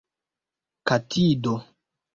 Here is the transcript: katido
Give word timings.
katido 0.89 1.55